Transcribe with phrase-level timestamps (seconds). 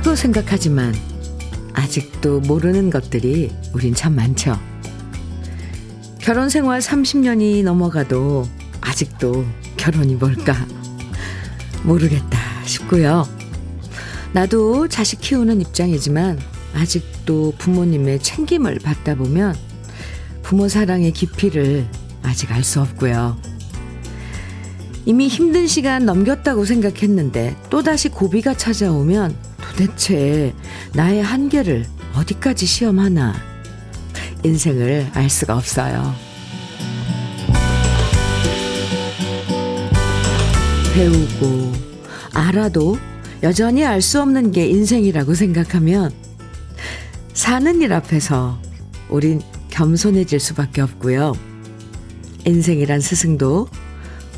[0.00, 0.94] 안다고 생각하지만
[1.74, 4.58] 아직도 모르는 것들이 우린 참 많죠.
[6.18, 8.48] 결혼 생활 30년이 넘어가도
[8.80, 9.44] 아직도
[9.76, 10.56] 결혼이 뭘까
[11.84, 13.28] 모르겠다 싶고요.
[14.32, 16.38] 나도 자식 키우는 입장이지만
[16.74, 19.54] 아직도 부모님의 챙김을 받다 보면
[20.42, 21.86] 부모 사랑의 깊이를
[22.22, 23.36] 아직 알 수 없고요.
[25.04, 29.49] 이미 힘든 시간 넘겼다고 생각했는데 또다시 고비가 찾아오면 도
[29.80, 30.54] 대체
[30.92, 33.34] 나의 한계를 어디까지 시험하나
[34.44, 36.14] 인생을 알 수가 없어요.
[40.92, 41.72] 배우고
[42.34, 42.98] 알아도
[43.42, 46.12] 여전히 알 수 없는 게 인생이라고 생각하면
[47.32, 48.60] 사는 일 앞에서
[49.08, 51.32] 우린 겸손해질 수밖에 없고요.
[52.44, 53.66] 인생이란 스승도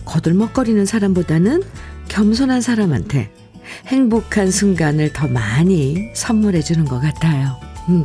[0.04, 1.64] 거들먹거리는 사람보다는
[2.06, 3.41] 겸손한 사람한테
[3.86, 7.56] 행복한 순간을 더 많이 선물해 주는 것 같아요.
[7.88, 8.04] 음.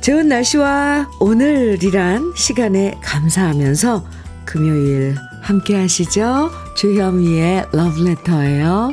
[0.00, 4.04] 좋은 날씨와 오늘이란 시간에 감사하면서
[4.44, 6.50] 금요일 함께 하시죠.
[6.76, 8.90] 주현미의 러브레터예요.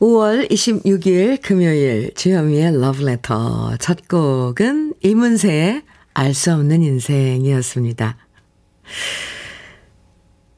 [0.00, 5.82] 5월 26일 금요일 주현미의 러브레터 첫 곡은 이문세의
[6.14, 8.16] 알 수 없는 인생이었습니다.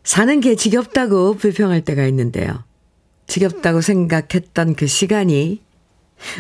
[0.05, 2.63] 사는 게 지겹다고 불평할 때가 있는데요.
[3.27, 5.63] 지겹다고 생각했던 그 시간이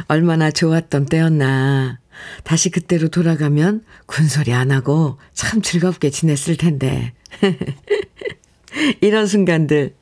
[0.06, 1.98] 얼마나 좋았던 때였나.
[2.44, 7.14] 다시 그때로 돌아가면 군소리 안 하고 참 즐겁게 지냈을 텐데.
[9.00, 9.94] 이런 순간들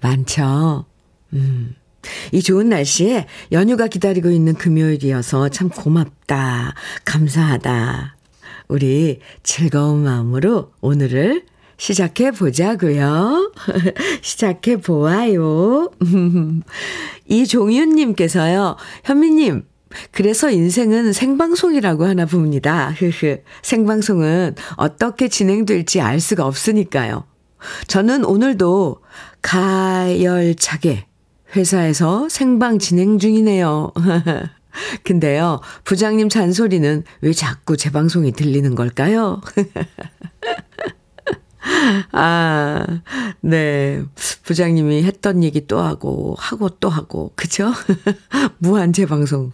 [0.00, 0.86] 많죠.
[1.34, 1.76] 음.
[2.32, 6.74] 이 좋은 날씨에 연휴가 기다리고 있는 금요일이어서 참 고맙다,
[7.04, 8.16] 감사하다.
[8.68, 11.44] 우리 즐거운 마음으로 오늘을
[11.80, 13.52] 시작해 보자고요.
[14.20, 15.90] 시작해 보아요.
[17.26, 19.64] 이종윤님께서요, 현미님,
[20.12, 22.94] 그래서 인생은 생방송이라고 하나 봅니다.
[23.62, 27.24] 생방송은 어떻게 진행될지 알 수가 없으니까요.
[27.86, 28.98] 저는 오늘도
[29.40, 31.06] 가열차게
[31.56, 33.92] 회사에서 생방 진행 중이네요.
[35.02, 39.40] 근데요, 부장님 잔소리는 왜 자꾸 제 방송이 들리는 걸까요?
[42.12, 42.86] 아,
[43.40, 44.02] 네.
[44.44, 47.72] 부장님이 했던 얘기 또 하고, 하고 또 하고, 그죠?
[48.58, 49.52] 무한 재방송.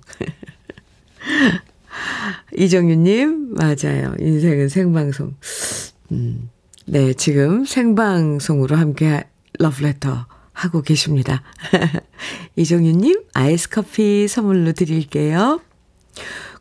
[2.57, 4.15] 이정윤님, 맞아요.
[4.19, 5.35] 인생은 생방송.
[6.13, 6.51] 음,
[6.87, 9.25] 네, 지금 생방송으로 함께
[9.59, 11.43] 러브레터 하고 계십니다.
[12.57, 15.61] 이정윤님, 아이스 커피 선물로 드릴게요.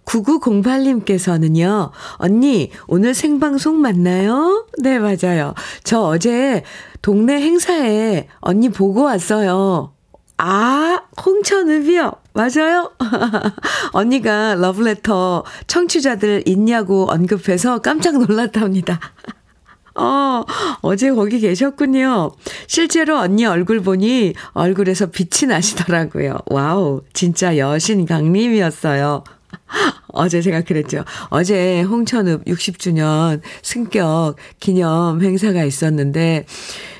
[0.06, 4.68] 9908님께서는요, 언니, 오늘 생방송 맞나요?
[4.78, 5.54] 네, 맞아요.
[5.84, 6.64] 저 어제
[7.02, 9.94] 동네 행사에 언니 보고 왔어요.
[10.38, 12.12] 아, 홍천읍이요?
[12.34, 12.92] 맞아요?
[13.94, 19.00] 언니가 러브레터 청취자들 있냐고 언급해서 깜짝 놀랐답니다.
[19.98, 20.44] 어,
[20.82, 22.32] 어제 거기 계셨군요.
[22.68, 26.40] 실제로 언니 얼굴 보니 얼굴에서 빛이 나시더라고요.
[26.48, 29.24] 와우, 진짜 여신 강림이었어요.
[30.10, 31.04] 어제 제가 그랬죠.
[31.30, 36.46] 어제 홍천읍 60주년 승격 기념 행사가 있었는데,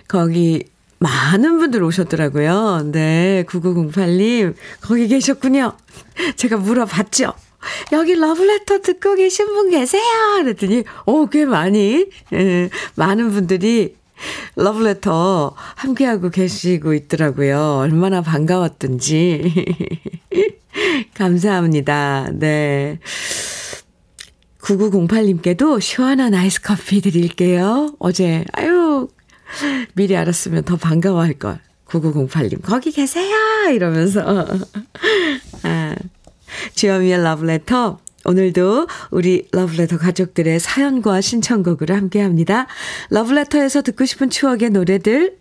[0.08, 0.64] 거기
[1.00, 2.90] 많은 분들 오셨더라고요.
[2.92, 5.74] 네, 9908님, 거기 계셨군요.
[6.36, 7.34] 제가 물어봤죠.
[7.94, 10.04] 여기 러브레터 듣고 계신 분 계세요?
[10.38, 13.96] 그랬더니, 오, 꽤 많이, 예, 많은 분들이
[14.56, 17.80] 러브레터 함께하고 계시고 있더라고요.
[17.80, 19.52] 얼마나 반가웠던지.
[21.14, 22.30] 감사합니다.
[22.34, 23.00] 네.
[24.62, 27.96] 9908님께도 시원한 아이스 커피 드릴게요.
[28.00, 29.08] 어제, 아유,
[29.94, 31.60] 미리 알았으면 더 반가워할 걸.
[31.86, 33.36] 9908님, 거기 계세요!
[33.72, 34.24] 이러면서.
[35.64, 35.96] 아,
[36.74, 38.00] 주여미의 러브레터.
[38.28, 42.66] 오늘도 우리 러브레터 가족들의 사연과 신청곡으로 함께 합니다.
[43.12, 45.38] 러브레터에서 듣고 싶은 추억의 노래들,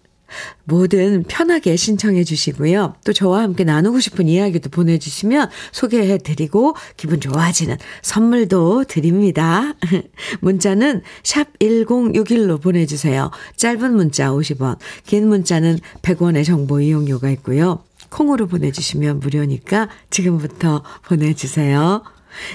[0.65, 2.94] 뭐든 편하게 신청해 주시고요.
[3.05, 9.75] 또 저와 함께 나누고 싶은 이야기도 보내주시면 소개해 드리고 기분 좋아지는 선물도 드립니다.
[10.41, 13.31] 문자는 샵 1061로 보내주세요.
[13.56, 17.85] 짧은 문자 50원, 긴 문자는 100원의 정보 이용료가 있고요.
[18.11, 22.03] 콩으로 보내주시면 무료니까 지금부터 보내주세요.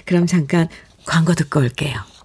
[0.05, 0.67] 그럼 잠깐
[1.05, 2.18] 광고 듣고 올게요.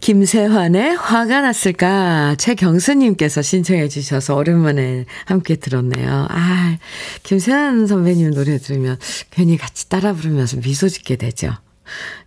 [0.00, 2.34] 김세환의 화가 났을까?
[2.38, 6.26] 최경수님께서 신청해 주셔서 오랜만에 함께 들었네요.
[6.30, 6.78] 아,
[7.22, 8.98] 김세환 선배님 노래 들으면
[9.30, 11.54] 괜히 같이 따라 부르면서 미소 짓게 되죠.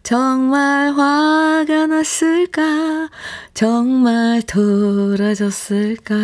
[0.03, 3.09] 정말 화가 났을까?
[3.53, 6.15] 정말 돌아졌을까?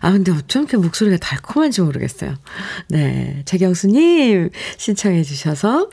[0.00, 2.34] 아, 근데 어쩜 이렇게 목소리가 달콤한지 모르겠어요.
[2.88, 3.42] 네.
[3.44, 5.90] 재경수님 신청해 주셔서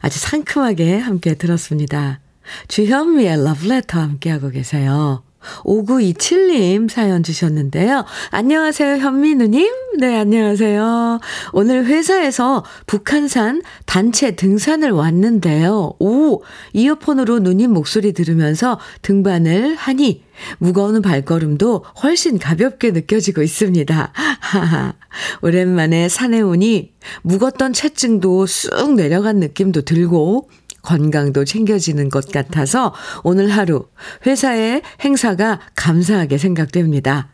[0.00, 2.20] 아주 상큼하게 함께 들었습니다.
[2.68, 5.22] 주현미의 러브레터 함께하고 계세요.
[5.64, 8.04] 5927님 사연 주셨는데요.
[8.30, 9.70] 안녕하세요, 현민우님.
[9.98, 11.20] 네, 안녕하세요.
[11.52, 15.94] 오늘 회사에서 북한산 단체 등산을 왔는데요.
[15.98, 16.42] 오,
[16.72, 20.24] 이어폰으로 누님 목소리 들으면서 등반을 하니
[20.58, 24.12] 무거운 발걸음도 훨씬 가볍게 느껴지고 있습니다.
[24.40, 24.94] 하하.
[25.42, 26.92] 오랜만에 산에 오니
[27.22, 30.48] 묵었던 체증도 쑥 내려간 느낌도 들고
[30.84, 32.94] 건강도 챙겨지는 것 같아서
[33.24, 33.88] 오늘 하루
[34.26, 37.30] 회사의 행사가 감사하게 생각됩니다.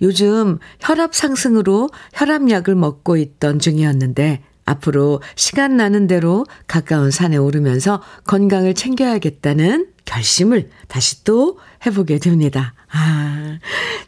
[0.00, 8.74] 요즘 혈압 상승으로 혈압약을 먹고 있던 중이었는데 앞으로 시간 나는 대로 가까운 산에 오르면서 건강을
[8.74, 12.74] 챙겨야겠다는 결심을 다시 또 해보게 됩니다.
[12.92, 13.58] 아,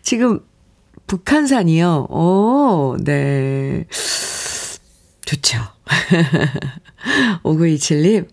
[0.03, 0.41] 지금
[1.07, 2.07] 북한산이요.
[2.11, 3.87] 오, 네.
[5.25, 5.59] 좋죠.
[7.43, 8.29] 5927님,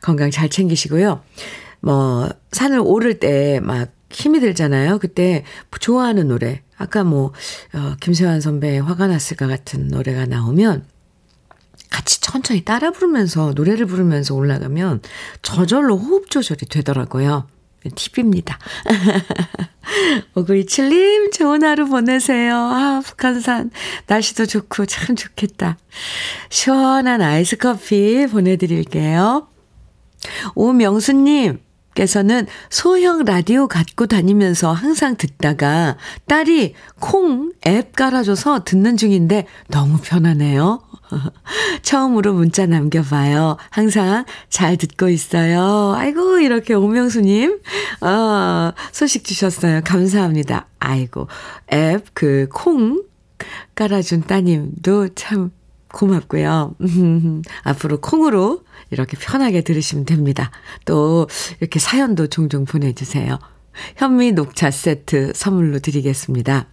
[0.00, 1.22] 건강 잘 챙기시고요.
[1.80, 4.98] 뭐, 산을 오를 때 막 힘이 들잖아요.
[4.98, 5.44] 그때
[5.80, 6.62] 좋아하는 노래.
[6.78, 7.32] 아까 뭐,
[7.74, 10.84] 어, 김세환 선배의 화가 났을까 같은 노래가 나오면
[11.90, 15.02] 같이 천천히 따라 부르면서, 노래를 부르면서 올라가면
[15.42, 17.46] 저절로 호흡 조절이 되더라고요.
[17.94, 18.58] 팁입니다.
[20.34, 22.56] 5927님, 좋은 하루 보내세요.
[22.56, 23.70] 아, 북한산.
[24.06, 25.78] 날씨도 좋고 참 좋겠다.
[26.50, 29.48] 시원한 아이스 커피 보내드릴게요.
[30.54, 31.60] 오명수님,
[31.94, 35.96] 께서는 소형 라디오 갖고 다니면서 항상 듣다가
[36.26, 40.82] 딸이 콩 앱 깔아줘서 듣는 중인데 너무 편하네요.
[41.82, 43.56] 처음으로 문자 남겨봐요.
[43.70, 45.94] 항상 잘 듣고 있어요.
[45.96, 47.60] 아이고, 이렇게 오명수님,
[48.00, 49.80] 어, 소식 주셨어요.
[49.84, 50.66] 감사합니다.
[50.78, 51.28] 아이고,
[51.72, 53.02] 앱, 그, 콩
[53.74, 55.50] 깔아준 따님도 참
[55.88, 56.74] 고맙고요.
[57.62, 60.50] 앞으로 콩으로 이렇게 편하게 들으시면 됩니다.
[60.84, 61.26] 또
[61.60, 63.38] 이렇게 사연도 종종 보내주세요.
[63.96, 66.66] 현미 녹차 세트 선물로 드리겠습니다.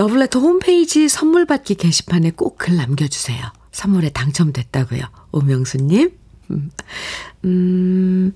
[0.00, 3.40] 러블레터 홈페이지 선물 받기 게시판에 꼭 글 남겨주세요.
[3.72, 5.00] 선물에 당첨됐다고요.
[5.32, 6.10] 오명수님.
[7.44, 8.32] 음,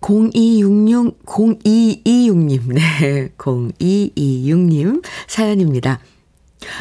[0.00, 2.60] 0266, 0226님.
[2.74, 6.00] 네, 0226님 사연입니다.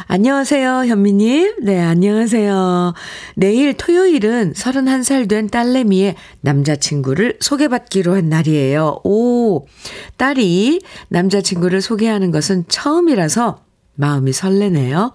[0.08, 1.64] 안녕하세요, 현미님.
[1.64, 2.94] 네, 안녕하세요.
[3.36, 9.00] 내일 토요일은 31살 된 딸내미의 남자친구를 소개받기로 한 날이에요.
[9.04, 9.68] 오,
[10.18, 13.64] 딸이 남자친구를 소개하는 것은 처음이라서
[13.96, 15.14] 마음이 설레네요.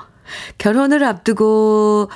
[0.58, 2.10] 결혼을 앞두고,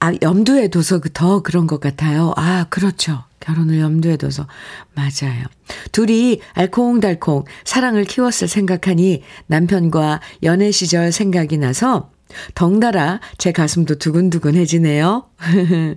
[0.00, 2.32] 아, 염두에 둬서 더 그런 것 같아요.
[2.36, 3.24] 아, 그렇죠.
[3.44, 4.46] 결혼을 염두에 둬서.
[4.94, 5.44] 맞아요.
[5.92, 12.10] 둘이 알콩달콩 사랑을 키웠을 생각하니 남편과 연애 시절 생각이 나서
[12.54, 15.26] 덩달아 제 가슴도 두근두근해지네요.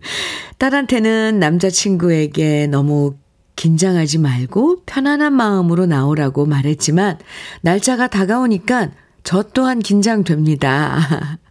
[0.60, 3.16] 딸한테는 남자친구에게 너무
[3.56, 7.18] 긴장하지 말고 편안한 마음으로 나오라고 말했지만
[7.62, 8.92] 날짜가 다가오니까
[9.24, 11.40] 저 또한 긴장됩니다.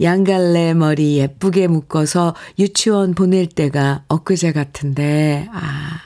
[0.00, 6.00] 양갈래 머리 예쁘게 묶어서 유치원 보낼 때가 엊그제 같은데, 아.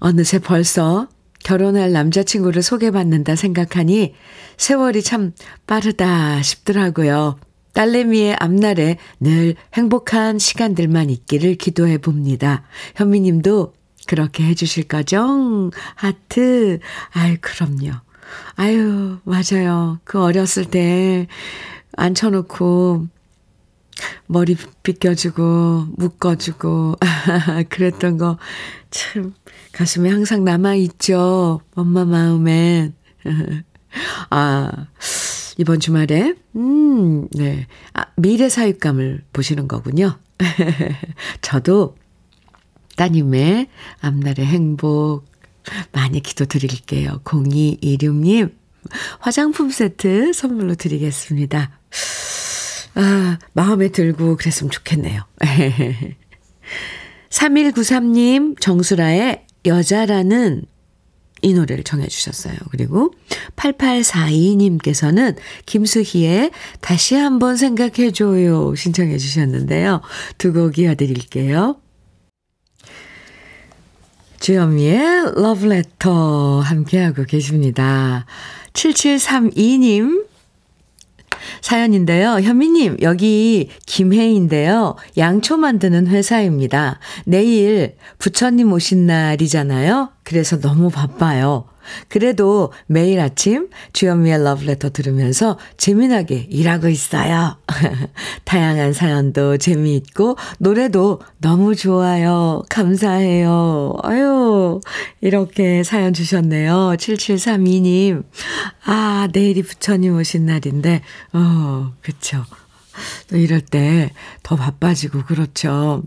[0.00, 1.08] 어느새 벌써
[1.44, 4.14] 결혼할 남자친구를 소개받는다 생각하니
[4.56, 5.32] 세월이 참
[5.66, 7.38] 빠르다 싶더라고요.
[7.72, 12.64] 딸내미의 앞날에 늘 행복한 시간들만 있기를 기도해 봅니다.
[12.96, 13.72] 현미님도
[14.06, 15.70] 그렇게 해주실 거죠?
[15.94, 16.80] 하트.
[17.12, 17.92] 아유, 그럼요.
[18.56, 20.00] 아유, 맞아요.
[20.04, 21.28] 그 어렸을 때
[21.98, 23.06] 앉혀놓고
[24.26, 26.96] 머리 빗겨주고 묶어주고
[27.68, 28.38] 그랬던 거
[28.90, 29.34] 참
[29.72, 31.60] 가슴에 항상 남아있죠.
[31.74, 32.94] 엄마 마음엔.
[34.30, 34.86] 아,
[35.56, 37.66] 이번 주말에, 음, 네.
[37.92, 40.18] 아, 미래 사육감을 보시는 거군요.
[41.40, 41.96] 저도
[42.96, 43.68] 따님의
[44.00, 45.24] 앞날의 행복
[45.92, 47.20] 많이 기도 드릴게요.
[47.24, 48.54] 0226님,
[49.20, 51.77] 화장품 세트 선물로 드리겠습니다.
[52.94, 55.22] 아, 마음에 들고 그랬으면 좋겠네요.
[57.30, 60.64] 3193님, 정수라의 여자라는
[61.40, 62.56] 이 노래를 정해주셨어요.
[62.72, 63.12] 그리고
[63.54, 70.00] 8842님께서는 김수희의 다시 한번 생각해줘요 신청해 주셨는데요.
[70.38, 71.76] 두 곡 이어드릴게요.
[74.40, 78.24] 주현미의 러브레터 함께하고 계십니다.
[78.72, 80.26] 7732님
[81.60, 82.40] 사연인데요.
[82.40, 84.96] 현미님, 여기 김혜인데요.
[85.16, 86.98] 양초 만드는 회사입니다.
[87.24, 90.10] 내일 부처님 오신 날이잖아요.
[90.24, 91.64] 그래서 너무 바빠요.
[92.08, 97.56] 그래도 매일 아침 주현미의 러브레터 들으면서 재미나게 일하고 있어요.
[98.44, 102.62] 다양한 사연도 재미있고 노래도 너무 좋아요.
[102.68, 103.94] 감사해요.
[104.02, 104.80] 아유,
[105.20, 106.96] 이렇게 사연 주셨네요.
[106.98, 108.24] 7732님.
[108.84, 111.02] 아, 내일이 부처님 오신 날인데,
[111.32, 112.44] 어, 그쵸.
[113.28, 114.10] 또 이럴 때
[114.48, 116.02] 더 바빠지고 그렇죠.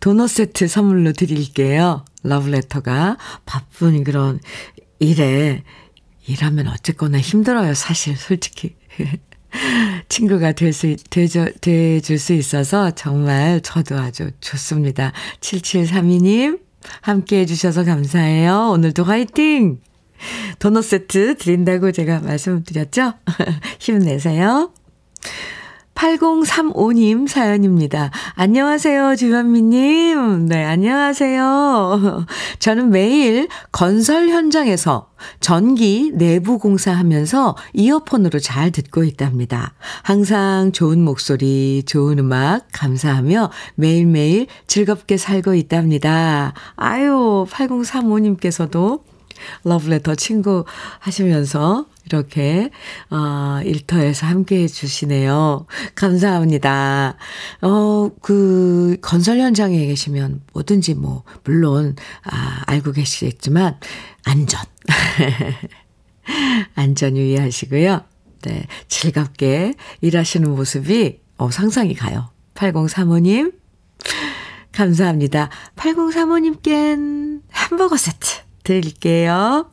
[0.00, 2.06] 도넛 세트 선물로 드릴게요.
[2.22, 4.40] 러브레터가 바쁜 그런
[5.02, 5.62] 일에
[6.26, 7.74] 일하면 어쨌거나 힘들어요.
[7.74, 8.76] 사실 솔직히.
[10.08, 15.12] 친구가 될 수, 되줘, 돼줄 수 있어서 정말 저도 아주 좋습니다.
[15.40, 16.60] 7732님,
[17.00, 18.70] 함께 해주셔서 감사해요.
[18.70, 19.80] 오늘도 화이팅!
[20.58, 23.14] 도넛 세트 드린다고 제가 말씀드렸죠?
[23.80, 24.72] 힘내세요.
[25.94, 28.10] 8035님 사연입니다.
[28.34, 30.46] 안녕하세요, 주현미님.
[30.46, 32.26] 네, 안녕하세요.
[32.58, 35.08] 저는 매일 건설 현장에서
[35.40, 39.74] 전기 내부 공사하면서 이어폰으로 잘 듣고 있답니다.
[40.02, 46.54] 항상 좋은 목소리, 좋은 음악 감사하며 매일매일 즐겁게 살고 있답니다.
[46.76, 49.02] 아유, 8035님께서도
[49.64, 50.64] 러브레터 친구
[50.98, 52.70] 하시면서 이렇게,
[53.10, 55.66] 어, 일터에서 함께 해 주시네요.
[55.94, 57.16] 감사합니다.
[57.62, 63.78] 어, 그, 건설 현장에 계시면 뭐든지 뭐, 물론, 아, 알고 계시겠지만,
[64.24, 64.60] 안전.
[66.74, 68.04] 안전 유의하시고요.
[68.42, 68.66] 네.
[68.88, 72.30] 즐겁게 일하시는 모습이, 어, 상상이 가요.
[72.54, 73.54] 8035님.
[74.72, 75.50] 감사합니다.
[75.76, 79.70] 8035님껜 햄버거 세트 드릴게요.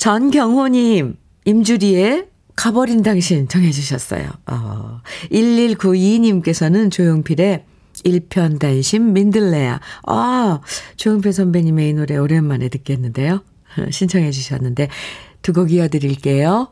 [0.00, 2.26] 전경호님, 임주리의
[2.56, 4.30] 가버린 당신 정해주셨어요.
[4.46, 7.64] 어, 1192님께서는 조용필의
[8.04, 9.78] 일편단심 민들레야.
[10.06, 10.60] 아,
[10.96, 13.42] 조용필 선배님의 이 노래 오랜만에 듣겠는데요.
[13.92, 14.88] 신청해 주셨는데
[15.42, 16.68] 두 곡 이어드릴게요.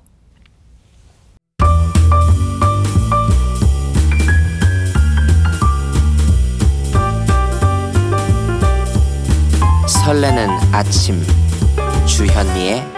[9.87, 11.23] 설레는 아침
[12.07, 12.98] 주현미의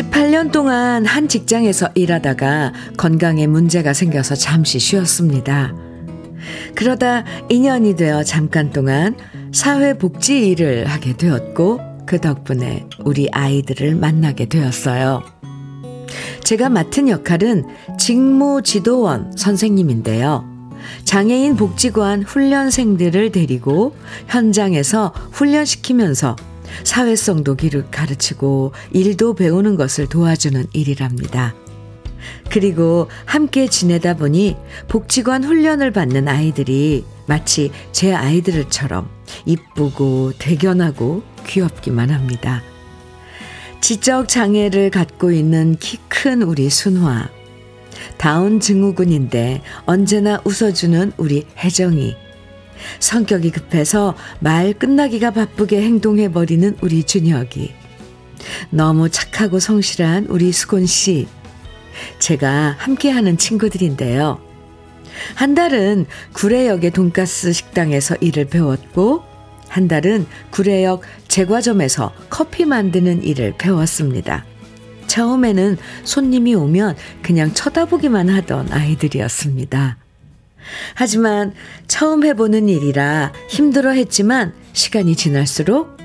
[0.00, 5.74] 18년 동안 한 직장에서 일하다가 건강에 문제가 생겨서 잠시 쉬었습니다.
[6.74, 9.14] 그러다 2년이 되어 잠깐 동안
[9.52, 15.22] 사회복지 일을 하게 되었고 그 덕분에 우리 아이들을 만나게 되었어요.
[16.44, 17.66] 제가 맡은 역할은
[17.98, 20.48] 직무 지도원 선생님인데요.
[21.04, 23.94] 장애인 복지관 훈련생들을 데리고
[24.28, 26.36] 현장에서 훈련시키면서
[26.84, 27.56] 사회성도
[27.90, 31.54] 가르치고 일도 배우는 것을 도와주는 일이랍니다.
[32.50, 34.56] 그리고 함께 지내다 보니
[34.88, 39.08] 복지관 훈련을 받는 아이들이 마치 제 아이들처럼
[39.46, 42.62] 이쁘고 대견하고 귀엽기만 합니다.
[43.80, 47.30] 지적 장애를 갖고 있는 키 큰 우리 순화.
[48.18, 52.14] 다운 증후군인데 언제나 웃어주는 우리 혜정이.
[52.98, 57.72] 성격이 급해서 말 끝나기가 바쁘게 행동해버리는 우리 준혁이.
[58.70, 61.28] 너무 착하고 성실한 우리 수곤 씨.
[62.18, 64.40] 제가 함께하는 친구들인데요.
[65.34, 69.22] 한 달은 구례역의 돈가스 식당에서 일을 배웠고,
[69.68, 74.44] 한 달은 구례역 제과점에서 커피 만드는 일을 배웠습니다.
[75.06, 79.99] 처음에는 손님이 오면 그냥 쳐다보기만 하던 아이들이었습니다.
[80.94, 81.52] 하지만
[81.86, 85.96] 처음 해보는 일이라 힘들어 했지만 시간이 지날수록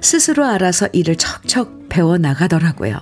[0.00, 2.98] 스스로 알아서 일을 척척 배워 나가더라고요.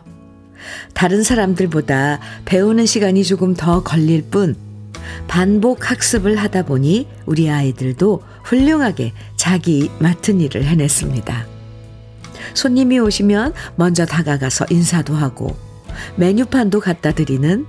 [0.95, 4.57] 다른 사람들보다 배우는 시간이 조금 더 걸릴 뿐
[5.29, 11.47] 반복 학습을 하다 보니 우리 아이들도 훌륭하게 자기 맡은 일을 해냈습니다.
[12.55, 15.57] 손님이 오시면 먼저 다가가서 인사도 하고
[16.17, 17.67] 메뉴판도 갖다 드리는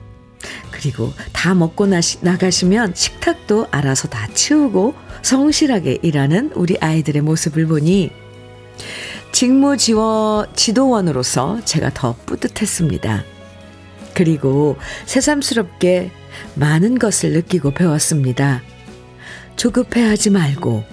[0.78, 4.94] 그리고 다 먹고 나시, 나가시면 식탁도 알아서 다 치우고
[5.24, 8.12] 성실하게 일하는 우리 아이들의 모습을 보니
[9.32, 13.24] 직무 지원 지도원으로서 제가 더 뿌듯했습니다.
[14.14, 16.12] 그리고 새삼스럽게
[16.56, 18.62] 많은 것을 느끼고 배웠습니다.
[19.56, 20.84] 조급해하지 말고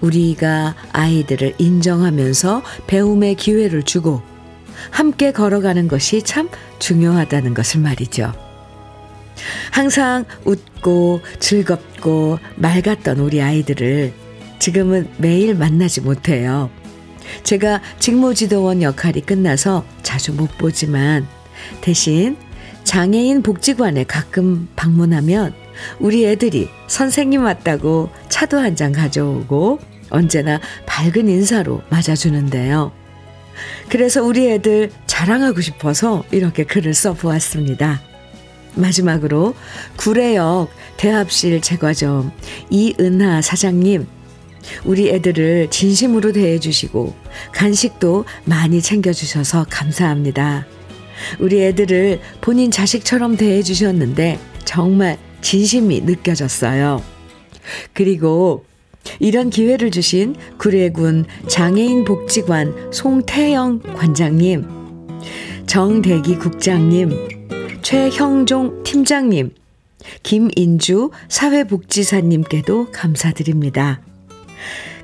[0.00, 4.22] 우리가 아이들을 인정하면서 배움의 기회를 주고
[4.90, 8.47] 함께 걸어가는 것이 참 중요하다는 것을 말이죠.
[9.70, 14.12] 항상 웃고 즐겁고 맑았던 우리 아이들을
[14.58, 16.70] 지금은 매일 만나지 못해요.
[17.42, 21.26] 제가 직무 지도원 역할이 끝나서 자주 못 보지만
[21.80, 22.36] 대신
[22.84, 25.52] 장애인 복지관에 가끔 방문하면
[26.00, 29.78] 우리 애들이 선생님 왔다고 차도 한 잔 가져오고
[30.10, 32.92] 언제나 밝은 인사로 맞아주는데요.
[33.88, 38.00] 그래서 우리 애들 자랑하고 싶어서 이렇게 글을 써보았습니다.
[38.74, 39.54] 마지막으로
[39.96, 42.32] 구례역 대합실 제과점
[42.70, 44.06] 이은하 사장님
[44.84, 47.14] 우리 애들을 진심으로 대해주시고
[47.52, 50.66] 간식도 많이 챙겨주셔서 감사합니다.
[51.38, 57.02] 우리 애들을 본인 자식처럼 대해주셨는데 정말 진심이 느껴졌어요.
[57.92, 58.64] 그리고
[59.20, 64.66] 이런 기회를 주신 구례군 장애인 복지관 송태영 관장님,
[65.66, 67.48] 정대기 국장님,
[67.82, 69.54] 최형종 팀장님,
[70.22, 74.00] 김인주 사회복지사님께도 감사드립니다.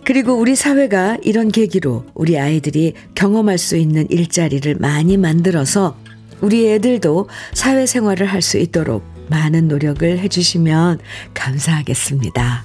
[0.04, 5.96] 그리고 우리 사회가 이런 계기로 우리 아이들이 경험할 수 있는 일자리를 많이 만들어서
[6.40, 10.98] 우리 애들도 사회생활을 할 수 있도록 많은 노력을 해주시면
[11.32, 12.64] 감사하겠습니다.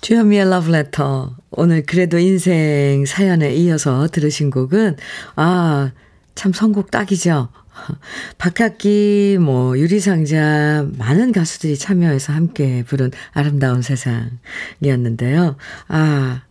[0.00, 1.36] 주현미의 러브레터.
[1.50, 4.96] 오늘 그래도 인생 사연에 이어서 들으신 곡은,
[5.36, 5.92] 아,
[6.34, 7.48] 참 선곡 딱이죠.
[8.38, 15.56] 박학기, 뭐, 유리상자, 많은 가수들이 참여해서 함께 부른 아름다운 세상이었는데요.
[15.88, 16.42] 아,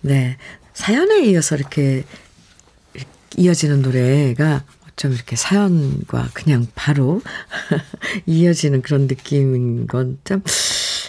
[0.00, 0.36] 네.
[0.74, 2.04] 사연에 이어서 이렇게
[3.36, 4.64] 이어지는 노래가
[4.96, 7.20] 좀 이렇게 사연과 그냥 바로
[8.26, 10.42] 이어지는 그런 느낌인 건 참,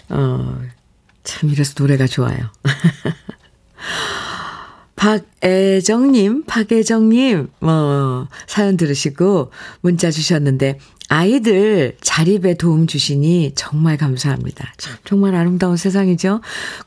[0.10, 0.60] 어,
[1.24, 2.38] 참 이래서 노래가 좋아요.
[4.96, 9.52] 박애정님, 박애정님, 뭐, 사연 들으시고
[9.82, 10.78] 문자 주셨는데,
[11.12, 14.74] 아이들 자립에 도움 주시니 정말 감사합니다.
[14.78, 16.42] 참, 정말 아름다운 세상이죠?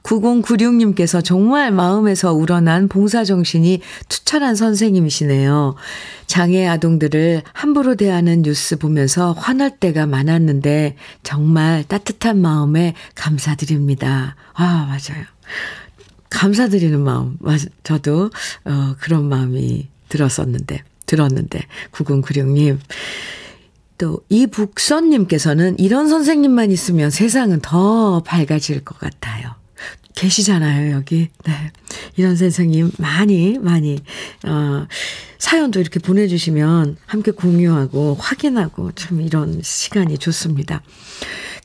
[0.05, 5.75] 9096님께서 정말 마음에서 우러난 봉사정신이 투철한 선생님이시네요.
[6.29, 14.37] 장애 아동들을 함부로 대하는 뉴스 보면서 화날 때가 많았는데, 정말 따뜻한 마음에 감사드립니다.
[14.55, 15.25] 아, 맞아요.
[16.31, 17.39] 감사드리는 마음.
[17.83, 18.31] 저도,
[18.65, 22.79] 어, 그런 마음이 들었었는데, 들었는데, 9096님.
[24.03, 29.55] 또, 이북선님께서는 이런 선생님만 있으면 세상은 더 밝아질 것 같아요.
[30.17, 31.29] 계시잖아요, 여기.
[31.45, 31.53] 네.
[32.17, 34.01] 이런 선생님 많이, 많이,
[34.45, 34.88] 어,
[35.38, 40.83] 사연도 이렇게 보내주시면 함께 공유하고 확인하고 참 이런 시간이 좋습니다.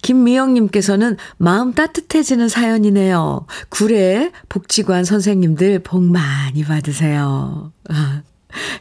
[0.04, 3.48] 김미영님께서는 마음 따뜻해지는 사연이네요.
[3.70, 7.72] 구례 복지관 선생님들 복 많이 받으세요.
[7.90, 8.22] 아,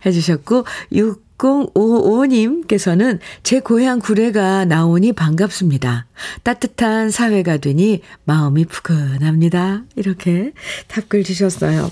[0.04, 6.06] 해주셨고, 6055님께서는 제 고향 구례가 나오니 반갑습니다.
[6.42, 9.84] 따뜻한 사회가 되니 마음이 푸근합니다.
[9.96, 10.52] 이렇게
[10.88, 11.90] 답글 주셨어요.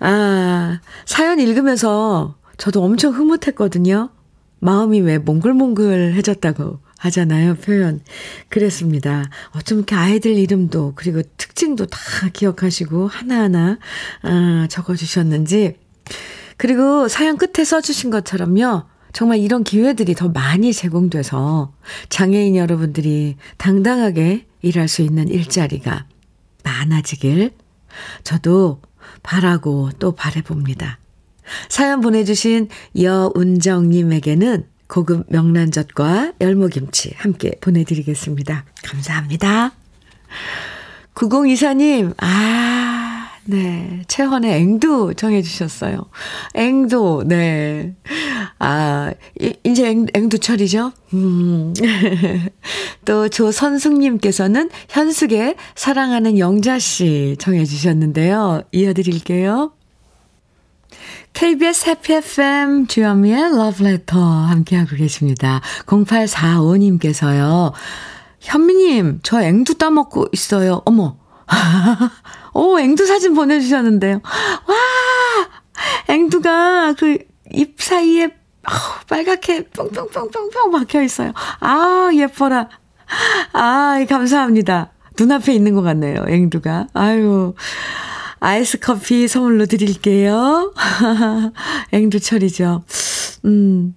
[0.00, 4.10] 아, 사연 읽으면서 저도 엄청 흐뭇했거든요.
[4.60, 8.00] 마음이 왜 몽글몽글해졌다고 하잖아요, 표현.
[8.50, 9.30] 그랬습니다.
[9.52, 11.98] 어쩜 이렇게 아이들 이름도, 그리고 특징도 다
[12.32, 13.78] 기억하시고 하나하나,
[14.22, 15.76] 아, 적어주셨는지.
[16.60, 18.82] 그리고 사연 끝에 써주신 것처럼요.
[19.14, 21.72] 정말 이런 기회들이 더 많이 제공돼서
[22.10, 26.04] 장애인 여러분들이 당당하게 일할 수 있는 일자리가
[26.62, 27.52] 많아지길
[28.24, 28.82] 저도
[29.22, 30.98] 바라고 또 바래봅니다.
[31.70, 32.68] 사연 보내주신
[33.00, 38.66] 여운정님에게는 고급 명란젓과 열무김치 함께 보내드리겠습니다.
[38.84, 39.72] 감사합니다.
[41.14, 42.79] 9024님, 아,
[43.44, 44.02] 네.
[44.06, 46.06] 채헌의 앵두 정해주셨어요.
[46.54, 47.94] 앵두, 네.
[48.58, 49.12] 아,
[49.64, 50.92] 이제 앵, 앵두철이죠?
[51.14, 51.74] 음.
[53.04, 58.62] 또 조선숙님께서는 현숙의 사랑하는 영자씨 정해주셨는데요.
[58.72, 59.72] 이어드릴게요.
[61.32, 65.60] KBS 해피 FM 주현미의 러브레터 함께하고 계십니다.
[65.86, 67.72] 0845님께서요.
[68.40, 70.82] 현미님, 저 앵두 따먹고 있어요.
[70.84, 71.16] 어머.
[72.54, 74.20] 오, 앵두 사진 보내주셨는데요.
[74.66, 74.76] 와!
[76.08, 78.70] 앵두가 그 입 사이에 어,
[79.08, 81.32] 빨갛게 뿅뿅뿅뿅뿅 박혀 있어요.
[81.60, 82.68] 아, 예뻐라.
[83.52, 84.92] 아, 감사합니다.
[85.18, 86.24] 눈앞에 있는 것 같네요.
[86.28, 86.88] 앵두가.
[86.92, 87.54] 아유.
[88.38, 90.72] 아이스 커피 선물로 드릴게요.
[91.92, 92.84] 앵두철이죠.
[93.46, 93.94] 음,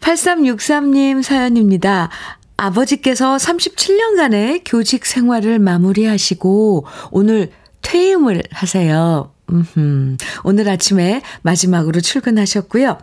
[0.00, 2.08] 8363님 사연입니다.
[2.56, 7.50] 아버지께서 37년간의 교직 생활을 마무리하시고 오늘
[7.92, 9.34] 퇴임을 하세요.
[9.50, 10.16] 음흠.
[10.44, 12.96] 오늘 아침에 마지막으로 출근하셨고요.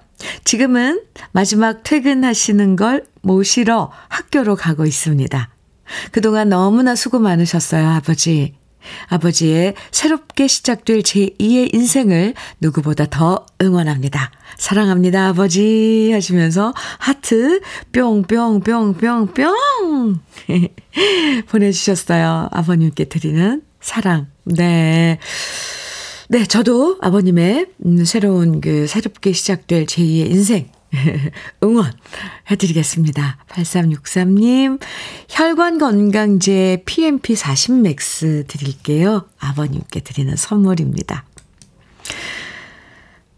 [0.43, 5.49] 지금은 마지막 퇴근하시는 걸 모시러 학교로 가고 있습니다.
[6.12, 8.56] 그동안 너무나 수고 많으셨어요, 아버지.
[9.10, 14.32] 아버지의 새롭게 시작될 제2의 인생을 누구보다 더 응원합니다.
[14.58, 16.10] 사랑합니다, 아버지.
[16.13, 19.36] 하시면서 하트 뿅뿅뿅뿅뿅
[21.47, 22.49] 보내주셨어요.
[22.52, 24.28] 아버님께 드리는 사랑.
[24.46, 25.20] 네.
[26.28, 30.70] 네, 저도 아버님의 음, 새로운 그 새롭게 시작될 제2의 인생
[31.63, 33.38] 응원해드리겠습니다.
[33.48, 34.80] 8363님,
[35.30, 39.26] 혈관건강제 PMP40 맥스 드릴게요.
[39.39, 41.26] 아버님께 드리는 선물입니다.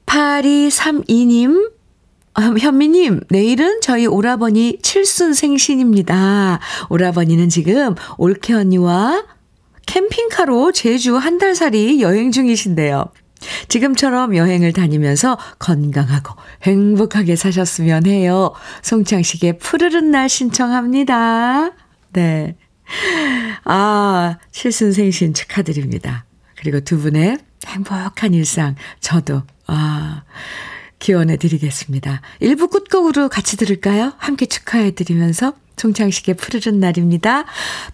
[0.06, 1.72] 8232님,
[2.34, 6.60] 아, 현미님, 내일은 저희 오라버니 칠순 생신입니다.
[6.90, 9.24] 오라버니는 지금 올케 언니와
[9.96, 13.06] 캠핑카로 제주 한 달 살이 여행 중이신데요.
[13.68, 18.54] 지금처럼 여행을 다니면서 건강하고 행복하게 사셨으면 해요.
[18.84, 21.72] 송창식의 푸르른 날 신청합니다.
[22.14, 22.56] 네.
[23.66, 26.26] 아, 칠순생신 축하드립니다.
[26.56, 30.24] 그리고 두 분의 행복한 일상 저도 아
[31.00, 32.22] 기원해 드리겠습니다.
[32.40, 34.14] 일부 끝곡으로 같이 들을까요?
[34.20, 37.46] 함께 축하해 드리면서 송창식의 푸르른 날입니다.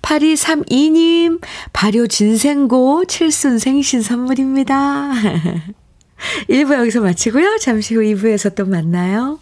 [0.01, 1.41] 8232님,
[1.73, 5.11] 발효 진생고 칠순 생신 선물입니다.
[6.49, 7.57] 1부 여기서 마치고요.
[7.61, 9.39] 잠시 후 2부에서 또 만나요.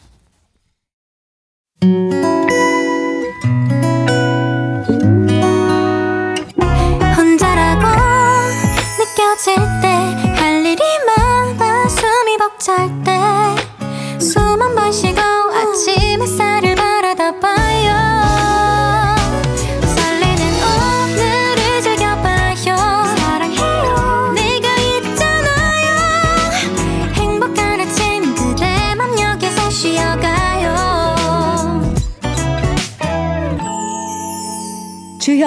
[7.17, 7.85] 혼자라고
[8.99, 13.14] 느껴질 때 할 일이 많아 숨이 벅찰 때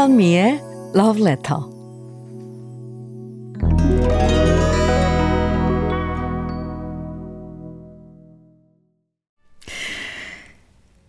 [0.09, 0.62] 주현미의
[0.97, 1.61] Love Letter.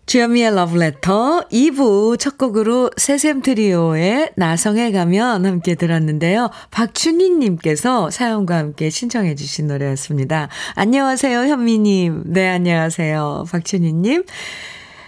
[0.06, 6.50] 주현미의 Love Letter 2부 첫 곡으로 새샘 트리오의 나성에 가면 함께 들었는데요.
[6.72, 10.50] 박춘희님께서 사연과 함께 신청해 주신 노래였습니다.
[10.76, 12.24] 안녕하세요, 현미님.
[12.26, 13.46] 네, 안녕하세요.
[13.50, 14.26] 박춘희님.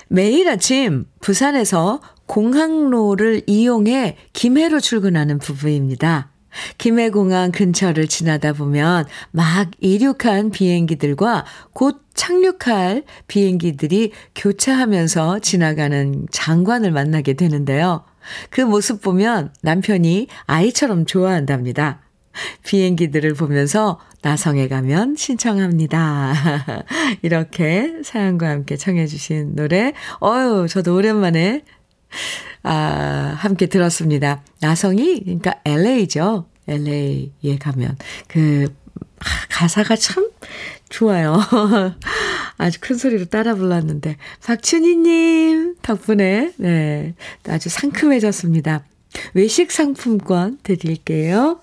[0.08, 2.00] 매일 아침 부산에서
[2.32, 6.32] 공항로를 이용해 김해로 출근하는 부부입니다.
[6.78, 18.06] 김해공항 근처를 지나다 보면 막 이륙한 비행기들과 곧 착륙할 비행기들이 교차하면서 지나가는 장관을 만나게 되는데요.
[18.50, 22.00] 그 모습 보면 남편이 아이처럼 좋아한답니다.
[22.64, 26.34] 비행기들을 보면서 나성에 가면 신청합니다.
[27.24, 29.92] 이렇게 사연과 함께 청해주신 노래.
[30.24, 31.64] 어유 저도 오랜만에
[32.64, 34.44] 아, 함께 들었습니다.
[34.60, 36.48] 나성이, 그러니까 LA죠.
[36.68, 37.98] LA에 가면.
[38.28, 38.74] 그,
[39.20, 40.30] 아, 가사가 참
[40.90, 41.40] 좋아요.
[42.58, 44.18] 아주 큰 소리로 따라 불렀는데.
[44.46, 47.16] 박춘희님 덕분에, 네,
[47.48, 48.86] 아주 상큼해졌습니다.
[49.34, 51.62] 외식 상품권 드릴게요.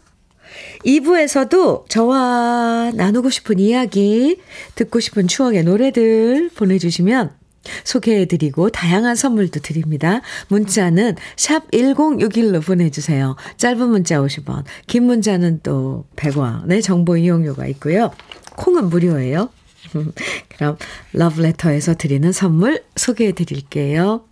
[0.84, 4.40] 2부에서도 저와 나누고 싶은 이야기,
[4.74, 7.37] 듣고 싶은 추억의 노래들 보내주시면
[7.84, 10.20] 소개해드리고 다양한 선물도 드립니다.
[10.48, 13.36] 문자는 샵 1061로 보내주세요.
[13.56, 18.10] 짧은 문자 50원, 긴 문자는 또 100원의 정보 이용료가 있고요.
[18.56, 19.50] 콩은 무료예요.
[20.48, 20.76] 그럼
[21.12, 24.24] 러브레터에서 드리는 선물 소개해드릴게요.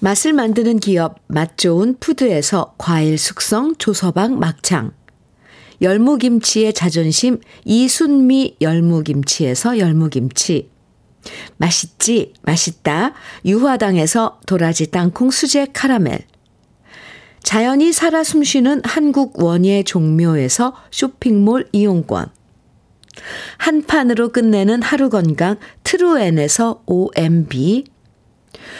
[0.00, 4.92] 맛을 만드는 기업 맛 좋은 푸드에서 과일 숙성 조서방 막창
[5.80, 10.68] 열무김치의 자존심 이순미 열무김치에서 열무김치
[11.56, 13.12] 맛있지 맛있다.
[13.44, 16.26] 유화당에서 도라지 땅콩 수제 카라멜.
[17.42, 22.28] 자연이 살아 숨쉬는 한국 원예 종묘에서 쇼핑몰 이용권.
[23.58, 27.84] 한 판으로 끝내는 하루 건강 트루엔에서 OMB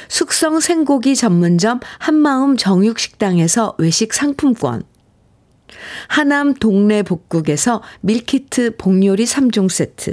[0.09, 4.83] 숙성 생고기 전문점 한마음 정육식당에서 외식 상품권.
[6.09, 10.12] 하남 동네 복국에서 밀키트 복요리 3종 세트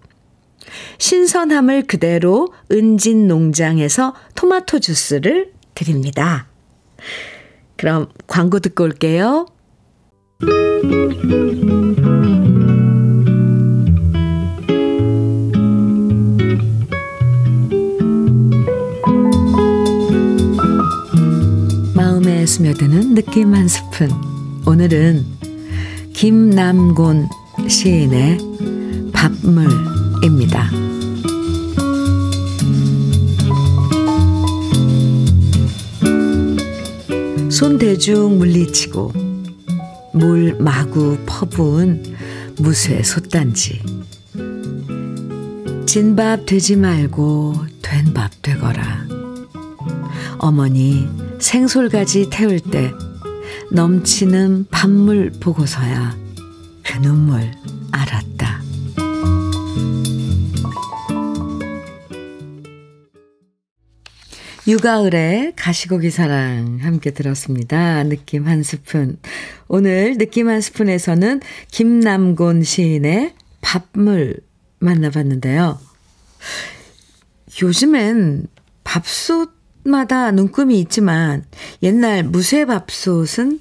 [0.97, 6.47] 신선함을 그대로 은진 농장에서 토마토 주스를 드립니다.
[7.77, 9.47] 그럼 광고 듣고 올게요.
[21.95, 24.09] 마음에 스며드는 느낌 한 스푼.
[24.65, 25.25] 오늘은
[26.13, 27.27] 김남곤
[27.67, 28.37] 시인의
[29.11, 29.90] 밥물
[30.23, 30.69] 입니다.
[37.49, 39.11] 손 대중 물리치고
[40.13, 42.15] 물 마구 퍼부은
[42.57, 43.81] 무쇠 솥단지.
[45.85, 49.05] 진밥 되지 말고 된 밥 되거라.
[50.39, 51.07] 어머니
[51.39, 52.91] 생솔가지 태울 때
[53.71, 56.15] 넘치는 밥물 보고서야
[56.83, 57.51] 그 눈물
[57.91, 58.50] 알았다.
[64.71, 68.03] 유가을의 가시고기 사랑 함께 들었습니다.
[68.03, 69.17] 느낌 한 스푼.
[69.67, 74.37] 오늘 느낌 한 스푼에서는 김남곤 시인의 밥물
[74.79, 75.77] 만나봤는데요.
[77.61, 78.47] 요즘엔
[78.85, 81.43] 밥솥마다 눈금이 있지만
[81.83, 83.59] 옛날 무쇠 밥솥은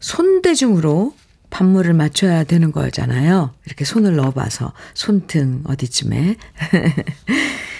[0.00, 1.14] 손대중으로
[1.50, 3.54] 밥물을 맞춰야 되는 거잖아요.
[3.64, 6.34] 이렇게 손을 넣어봐서 손등 어디쯤에.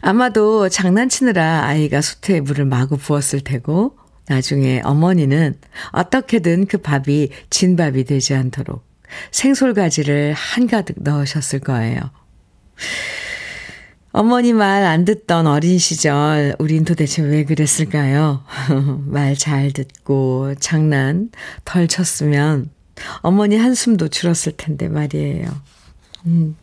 [0.00, 3.96] 아마도 장난치느라 아이가 솥에 물을 마구 부었을 테고,
[4.28, 5.58] 나중에 어머니는
[5.92, 8.84] 어떻게든 그 밥이 진밥이 되지 않도록
[9.30, 11.98] 생솔가지를 한가득 넣으셨을 거예요.
[14.12, 18.42] 어머니 말 안 듣던 어린 시절, 우린 도대체 왜 그랬을까요?
[19.06, 21.30] 말 잘 듣고 장난
[21.64, 22.70] 덜 쳤으면
[23.20, 25.46] 어머니 한숨도 줄었을 텐데 말이에요.
[26.26, 26.56] 음.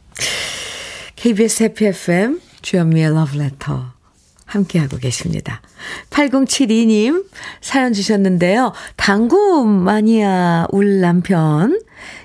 [1.15, 3.93] KBS 해피 FM 주현미의 러브레터
[4.45, 5.61] 함께하고 계십니다.
[6.09, 7.25] 8072님
[7.61, 8.73] 사연 주셨는데요.
[8.95, 11.79] 당구 마니아 울 남편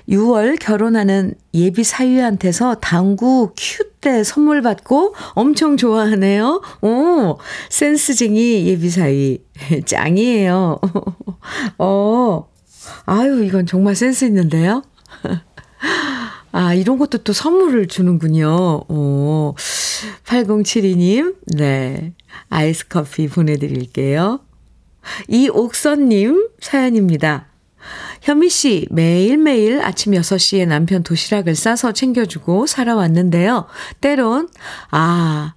[0.09, 6.61] 6월 결혼하는 예비 사위한테서 당구 큐때 선물 받고 엄청 좋아하네요.
[6.81, 7.37] 오,
[7.69, 9.43] 센스쟁이 예비 사위
[9.85, 10.79] 짱이에요.
[11.77, 12.47] 어,
[13.05, 14.81] 아유 이건 정말 센스 있는데요.
[16.51, 18.83] 아, 이런 것도 또 선물을 주는군요.
[18.89, 19.55] 오,
[20.25, 22.13] 8072님, 네.
[22.49, 24.41] 아이스 커피 보내드릴게요.
[25.27, 27.47] 이옥선님 사연입니다.
[28.21, 33.65] 현미 씨, 매일매일 아침 6시에 남편 도시락을 싸서 챙겨주고 살아왔는데요.
[33.99, 34.49] 때론,
[34.91, 35.55] 아,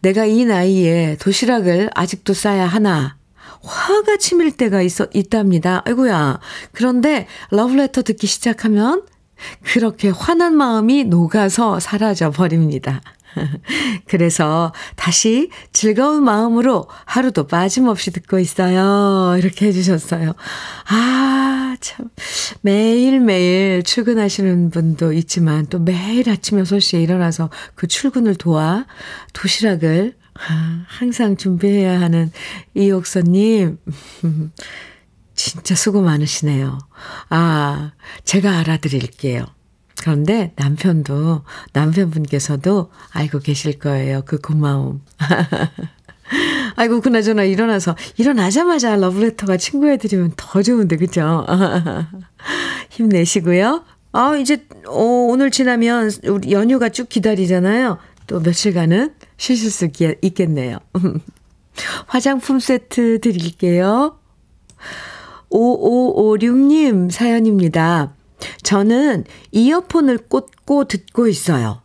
[0.00, 3.16] 내가 이 나이에 도시락을 아직도 싸야 하나.
[3.62, 5.82] 화가 치밀 때가 있어, 있답니다.
[5.84, 6.40] 아이고야.
[6.72, 9.02] 그런데 러브레터 듣기 시작하면
[9.62, 13.00] 그렇게 화난 마음이 녹아서 사라져 버립니다.
[14.06, 19.36] 그래서 다시 즐거운 마음으로 하루도 빠짐없이 듣고 있어요.
[19.38, 20.34] 이렇게 해주셨어요.
[20.88, 22.08] 아, 참.
[22.62, 28.86] 매일매일 출근하시는 분도 있지만 또 매일 아침 6시에 일어나서 그 출근을 도와
[29.32, 30.14] 도시락을
[30.86, 32.32] 항상 준비해야 하는
[32.74, 33.78] 이옥서님.
[35.42, 36.78] 진짜 수고 많으시네요.
[37.30, 37.92] 아,
[38.24, 39.46] 제가 알아드릴게요.
[39.98, 44.20] 그런데 남편도, 남편분께서도 알고 계실 거예요.
[44.26, 45.00] 그 고마움.
[46.76, 51.46] 아이고, 그나저나 일어나서, 일어나자마자 러브레터가 친구해드리면 더 좋은데, 그죠?
[52.90, 53.84] 힘내시고요.
[54.12, 57.96] 아, 이제, 어, 오늘 지나면 우리 연휴가 쭉 기다리잖아요.
[58.26, 59.88] 또 며칠간은 쉬실 수
[60.20, 60.78] 있겠네요.
[62.08, 64.18] 화장품 세트 드릴게요.
[65.50, 68.14] 5556님 사연입니다.
[68.62, 71.82] 저는 이어폰을 꽂고 듣고 있어요.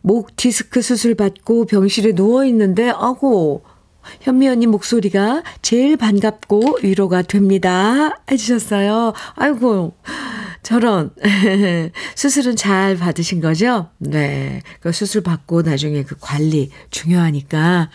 [0.00, 3.62] 목 디스크 수술 받고 병실에 누워 있는데, 아고,
[4.20, 8.22] 현미 언니 목소리가 제일 반갑고 위로가 됩니다.
[8.30, 9.12] 해주셨어요.
[9.34, 9.94] 아이고,
[10.62, 11.10] 저런.
[12.14, 13.88] 수술은 잘 받으신 거죠?
[13.98, 14.62] 네.
[14.80, 17.90] 그 수술 받고 나중에 그 관리 중요하니까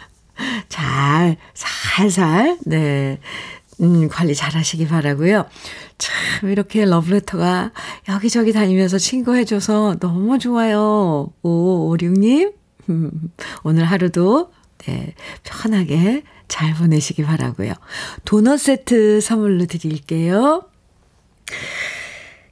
[0.70, 3.20] 잘, 살살, 네.
[3.82, 5.46] 음, 관리 잘 하시기 바라고요.
[5.98, 7.72] 참, 이렇게 러브레터가
[8.10, 11.32] 여기저기 다니면서 친구해 줘서 너무 좋아요.
[11.42, 12.52] 5556 님,
[12.90, 13.12] 음,
[13.64, 17.74] 오늘 하루도, 네, 편하게 잘 보내시기 바라고요.
[18.26, 20.64] 도넛 세트 선물로 드릴게요.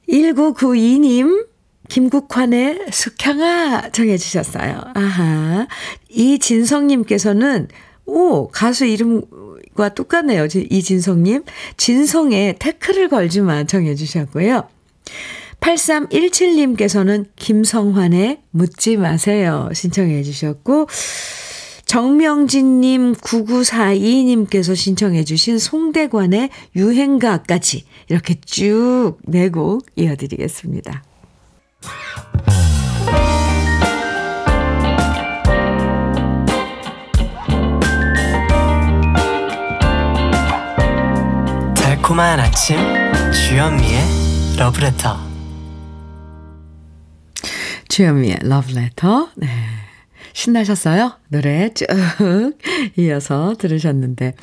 [0.08, 1.46] 1992님,
[1.88, 4.80] 김국환의 숙향아 정해 주셨어요.
[4.94, 5.66] 아하.
[6.08, 7.68] 이진성 님께서는,
[8.06, 9.22] 오, 가수 이름
[9.76, 10.46] 과 똑같네요.
[10.46, 11.44] 이진성님.
[11.76, 14.68] 진성의 태클을 걸지만 정해주셨고요.
[15.60, 19.68] 8317님께서는 김성환의 묻지 마세요.
[19.72, 20.88] 신청해 주셨고,
[21.86, 31.04] 정명진님, 9942님께서 신청해 주신 송대관의 유행가까지 이렇게 쭉네곡 이어드리겠습니다.
[42.02, 42.76] 달콤한 아침
[43.32, 44.00] 주현미의
[44.58, 45.16] 러브레터
[47.88, 49.28] 주현미의 러브레터.
[49.36, 49.48] 네.
[50.32, 51.12] 신나셨어요?
[51.28, 51.86] 노래 쭉
[52.98, 54.34] 이어서 들으셨는데.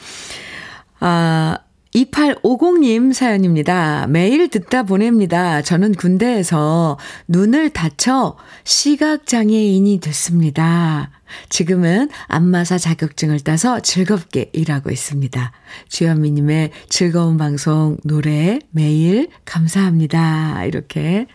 [1.02, 1.58] 아,
[1.96, 4.06] 2850님 사연입니다.
[4.08, 5.62] 매일 듣다 보냅니다.
[5.62, 6.98] 저는 군대에서
[7.28, 11.12] 눈을 다쳐 시각장애인이 됐습니다.
[11.50, 15.52] 지금은 안마사 자격증을 따서 즐겁게 일하고 있습니다.
[15.88, 20.66] 주현미님의 즐거운 방송, 노래 매일 감사합니다.
[20.66, 21.28] 이렇게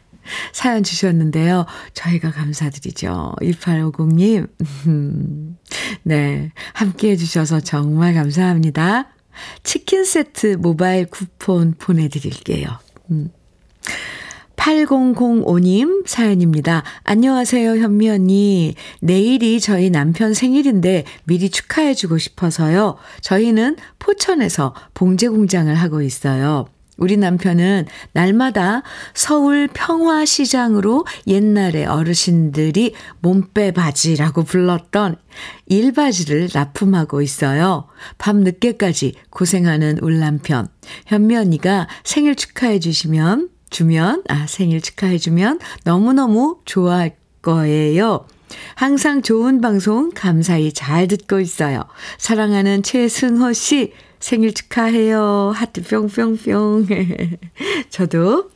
[0.52, 1.66] 사연 주셨는데요.
[1.92, 3.34] 저희가 감사드리죠.
[3.40, 4.48] 2850님.
[6.04, 6.50] 네.
[6.72, 9.13] 함께 해주셔서 정말 감사합니다.
[9.62, 12.68] 치킨 세트 모바일 쿠폰 보내드릴게요.
[13.10, 13.30] 음.
[14.56, 16.84] 8005님 사연입니다.
[17.02, 18.74] 안녕하세요, 현미 언니.
[19.00, 22.96] 내일이 저희 남편 생일인데 미리 축하해주고 싶어서요.
[23.20, 26.66] 저희는 포천에서 봉제 공장을 하고 있어요.
[26.96, 28.82] 우리 남편은 날마다
[29.14, 35.16] 서울 평화시장으로 옛날에 어르신들이 몸빼 바지라고 불렀던
[35.66, 37.88] 일바지를 납품하고 있어요.
[38.18, 40.68] 밤 늦게까지 고생하는 울 남편.
[41.06, 48.26] 현미 언니가 생일 축하해 주시면, 주면, 아, 생일 축하해 주면 너무너무 좋아할 거예요.
[48.76, 51.84] 항상 좋은 방송 감사히 잘 듣고 있어요.
[52.18, 53.92] 사랑하는 최승호 씨,
[54.24, 55.52] 생일 축하해요.
[55.54, 56.86] 하트 뿅뿅뿅.
[57.90, 58.50] 저도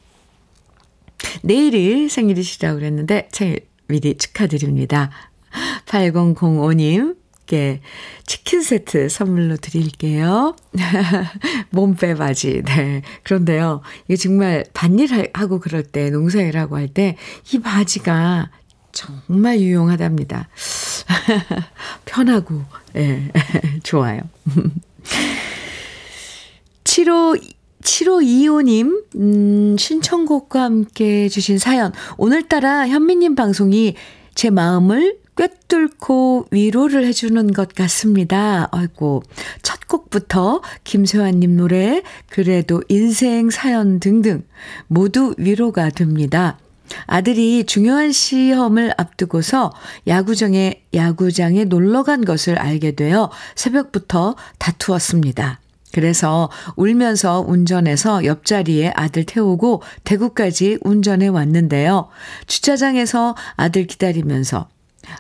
[1.43, 5.11] 내일이 생일이시라고 그랬는데 생일 미리 축하드립니다.
[5.85, 7.19] 8005님,
[8.25, 10.57] 치킨 세트 선물로 드릴게요.
[11.69, 12.63] 몸빼 바지.
[12.65, 13.03] 네.
[13.25, 17.19] 그런데요, 이게 정말 반일하고 그럴 때, 농사일하고 할 때,
[17.53, 18.51] 이 바지가
[18.93, 20.49] 정말 유용하답니다.
[22.07, 22.65] 편하고,
[22.97, 23.33] 예, 네.
[23.83, 24.23] 좋아요.
[26.89, 27.37] 75,
[27.83, 31.93] 7525님, 음, 신청곡과 함께 주신 사연.
[32.17, 33.95] 오늘따라 현미님 방송이
[34.35, 38.69] 제 마음을 꿰뚫고 위로를 해주는 것 같습니다.
[38.73, 39.23] 아이고,
[39.63, 44.45] 첫 곡부터 김세환님 노래, 그래도 인생 사연 등등
[44.87, 46.59] 모두 위로가 됩니다.
[47.05, 49.75] 아들이 중요한 시험을 앞두고서
[50.07, 55.61] 야구장에, 야구장에 놀러 간 것을 알게 되어 새벽부터 다투었습니다.
[55.93, 62.09] 그래서 울면서 운전해서 옆자리에 아들 태우고 대구까지 운전해 왔는데요.
[62.47, 64.69] 주차장에서 아들 기다리면서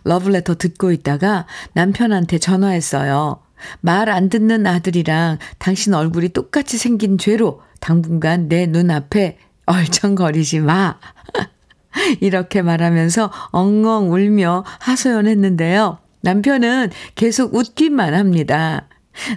[0.04, 3.40] 러브레터 듣고 있다가 남편한테 전화했어요.
[3.80, 10.98] 말 안 듣는 아들이랑 당신 얼굴이 똑같이 생긴 죄로 당분간 내 눈앞에 얼쩡거리지 마.
[12.20, 15.98] 이렇게 말하면서 엉엉 울며 하소연했는데요.
[16.20, 18.88] 남편은 계속 웃기만 합니다.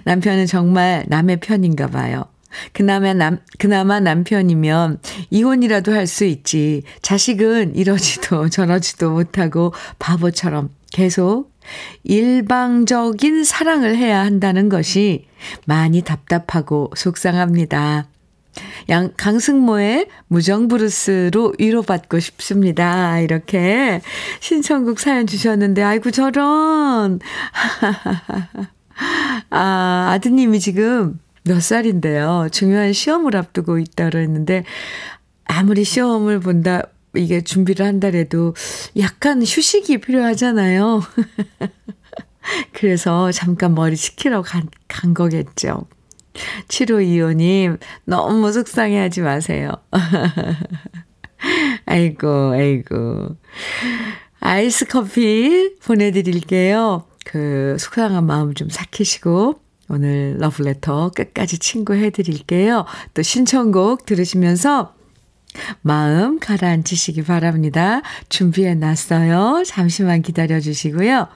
[0.04, 2.24] 남편은 정말 남의 편인가 봐요.
[2.72, 4.98] 그나마 남, 그나마 남편이면
[5.30, 6.82] 이혼이라도 할 수 있지.
[7.00, 11.50] 자식은 이러지도 저러지도 못하고 바보처럼 계속
[12.04, 15.26] 일방적인 사랑을 해야 한다는 것이
[15.64, 18.08] 많이 답답하고 속상합니다.
[18.90, 23.18] 양, 강승모의 무정브루스로 위로받고 싶습니다.
[23.20, 24.02] 이렇게
[24.40, 27.20] 신청곡 사연 주셨는데, 아이고, 저런.
[29.50, 32.48] 아, 아드님이 지금 몇 살인데요.
[32.52, 34.64] 중요한 시험을 앞두고 있다고 했는데,
[35.44, 36.82] 아무리 시험을 본다,
[37.14, 38.54] 이게 준비를 한다래도
[38.98, 41.02] 약간 휴식이 필요하잖아요.
[42.72, 45.86] 그래서 잠깐 머리 식히러 간, 간 거겠죠.
[46.68, 49.72] 7525님, 너무 속상해 하지 마세요.
[51.84, 53.36] 아이고, 아이고.
[54.40, 57.06] 아이스 커피 보내드릴게요.
[57.24, 62.84] 그 속상한 마음 좀 삭히시고 오늘 러브레터 끝까지 친구해 드릴게요.
[63.14, 64.94] 또 신청곡 들으시면서
[65.82, 68.00] 마음 가라앉히시기 바랍니다.
[68.30, 69.64] 준비해 놨어요.
[69.66, 71.28] 잠시만 기다려 주시고요.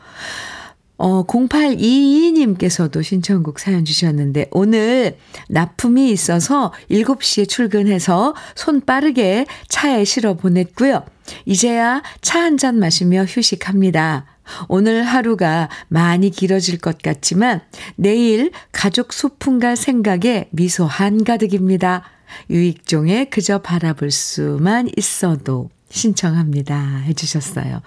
[0.99, 5.18] 어, 0822님께서도 신청곡 사연 주셨는데, 오늘
[5.51, 11.05] 납품이 있어서 7시에 출근해서 손 빠르게 차에 실어 보냈고요.
[11.45, 14.24] 이제야 차 한 잔 마시며 휴식합니다.
[14.68, 17.61] 오늘 하루가 많이 길어질 것 같지만,
[17.97, 22.05] 내일 가족 소풍 갈 생각에 미소 한가득입니다.
[22.51, 26.99] 유익종에 그저 바라볼 수만 있어도 신청합니다.
[27.07, 27.80] 해주셨어요.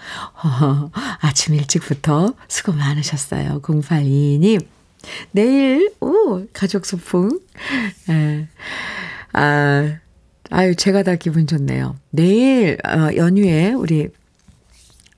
[0.44, 0.92] 어,
[1.22, 3.62] 아침 일찍부터 수고 많으셨어요.
[3.62, 4.66] 0822님.
[5.32, 7.40] 내일, 오, 가족 소풍.
[8.10, 8.48] 에,
[9.34, 9.98] 아,
[10.50, 11.96] 아유, 제가 다 기분 좋네요.
[12.10, 14.08] 내일, 어, 연휴에 우리,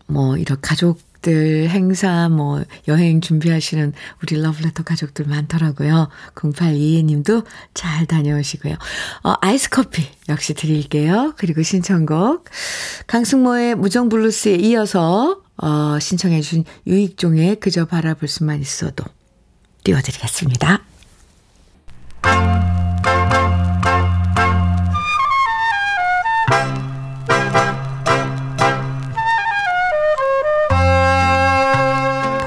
[0.07, 6.09] 뭐, 이런 가족 가족들 행사 뭐 여행 준비하시는 우리 러브레터 가족들 많더라고요.
[6.35, 8.75] 0822님도 잘 다녀오시고요.
[9.23, 11.33] 어, 아이스 커피 역시 드릴게요.
[11.37, 12.45] 그리고 신청곡
[13.07, 19.05] 강승모의 무정블루스에 이어서 어, 신청해 주신 유익종의 그저 바라볼 수만 있어도
[19.83, 20.81] 띄워드리겠습니다.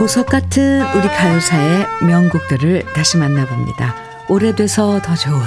[0.04, 3.94] 보석 같은 우리 가요사의 명곡들을 다시 만나봅니다.
[4.28, 5.40] 오래돼서 더 좋은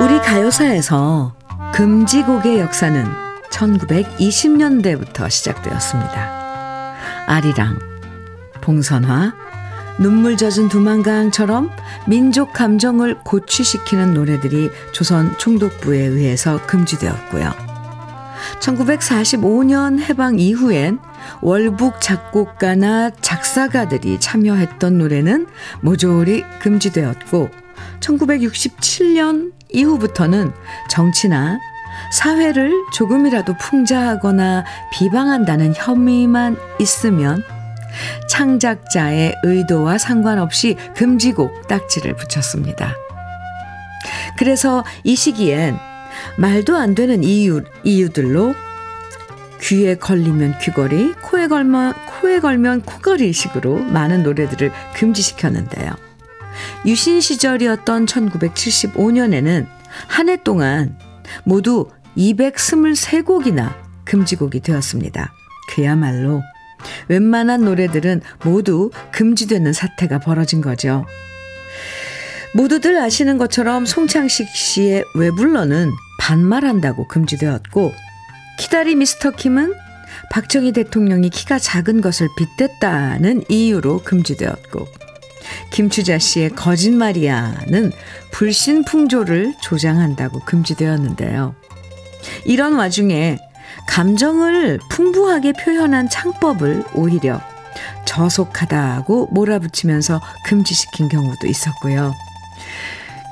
[0.00, 1.32] 우리 가요사에서
[1.74, 3.06] 금지곡의 역사는
[3.50, 6.96] 1920년대부터 시작되었습니다.
[7.28, 7.78] 아리랑,
[8.62, 9.32] 봉선화,
[10.00, 11.70] 눈물 젖은 두만강처럼
[12.06, 17.52] 민족 감정을 고취시키는 노래들이 조선 총독부에 의해서 금지되었고요.
[18.60, 20.98] 1945년 해방 이후엔
[21.42, 25.46] 월북 작곡가나 작사가들이 참여했던 노래는
[25.82, 27.50] 모조리 금지되었고
[28.00, 30.52] 1967년 이후부터는
[30.88, 31.58] 정치나
[32.12, 37.44] 사회를 조금이라도 풍자하거나 비방한다는 혐의만 있으면
[38.28, 42.94] 창작자의 의도와 상관없이 금지곡 딱지를 붙였습니다.
[44.38, 45.76] 그래서 이 시기엔
[46.38, 48.54] 말도 안 되는 이유, 이유들로
[49.62, 55.92] 귀에 걸리면 귀걸이, 코에 걸면, 코에 걸면 코걸이 식으로 많은 노래들을 금지시켰는데요.
[56.86, 59.66] 유신 시절이었던 1975년에는
[60.08, 60.98] 한 해 동안
[61.44, 63.74] 모두 223곡이나
[64.04, 65.32] 금지곡이 되었습니다.
[65.74, 66.42] 그야말로
[67.08, 71.06] 웬만한 노래들은 모두 금지되는 사태가 벌어진 거죠.
[72.54, 77.92] 모두들 아시는 것처럼 송창식 씨의 왜 불러는 반말한다고 금지되었고
[78.58, 79.72] 키다리 미스터 킴은
[80.30, 84.86] 박정희 대통령이 키가 작은 것을 빗댔다는 이유로 금지되었고
[85.72, 87.92] 김추자 씨의 거짓말이야는
[88.32, 91.54] 불신풍조를 조장한다고 금지되었는데요.
[92.44, 93.38] 이런 와중에
[93.90, 97.40] 감정을 풍부하게 표현한 창법을 오히려
[98.04, 102.14] 저속하다고 몰아붙이면서 금지시킨 경우도 있었고요.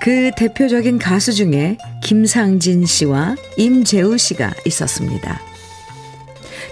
[0.02, 5.40] 그 대표적인 가수 중에 김상진 씨와 임재우 씨가 있었습니다.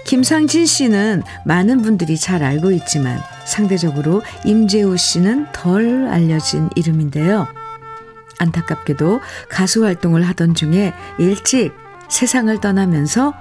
[0.05, 7.47] 김상진 씨는 많은 분들이 잘 알고 있지만 상대적으로 임재우 씨는 덜 알려진 이름인데요.
[8.39, 11.71] 안타깝게도 가수 활동을 하던 중에 일찍
[12.09, 13.33] 세상을 떠나면서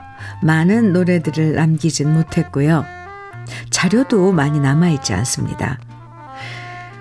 [0.42, 2.84] 많은 노래들을 남기진 못했고요.
[3.70, 5.78] 자료도 많이 남아있지 않습니다.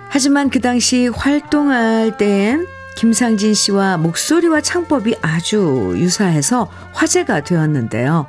[0.08, 2.66] 하지만 그 당시 활동할 땐
[2.96, 8.26] 김상진 씨와 목소리와 창법이 아주 유사해서 화제가 되었는데요.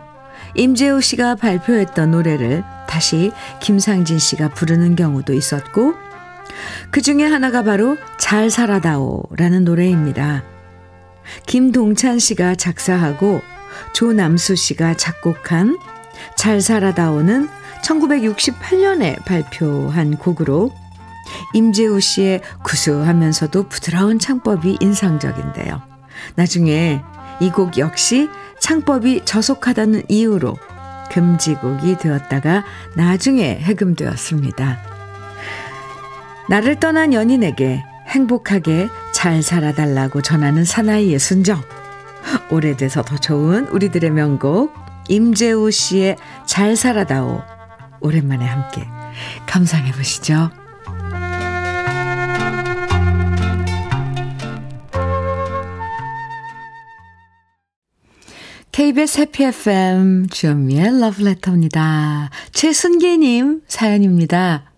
[0.56, 3.32] 임재우 씨가 발표했던 노래를 다시
[3.62, 5.94] 김상진 씨가 부르는 경우도 있었고,
[6.92, 10.44] 그 중에 하나가 바로 잘 살아다오라는 노래입니다.
[11.46, 13.42] 김동찬 씨가 작사하고
[13.94, 15.78] 조남수 씨가 작곡한
[16.36, 17.50] 잘 살아다오는
[17.84, 20.72] 1968년에 발표한 곡으로
[21.54, 25.82] 임재우 씨의 구수하면서도 부드러운 창법이 인상적인데요.
[26.36, 27.02] 나중에
[27.40, 30.58] 이 곡 역시 창법이 저속하다는 이유로
[31.12, 32.64] 금지곡이 되었다가
[32.96, 34.80] 나중에 해금되었습니다.
[36.50, 41.62] 나를 떠난 연인에게 행복하게 잘 살아달라고 전하는 사나이의 순정.
[42.52, 44.74] 오래돼서 더 좋은 우리들의 명곡
[45.10, 47.42] 임재우 씨의 잘 살아다오
[48.02, 48.88] 오랜만에 함께
[49.46, 50.50] 감상해 보시죠.
[58.72, 62.30] KBS 해피 FM 주현미의 러브레터입니다.
[62.52, 64.72] 최순계님 사연입니다.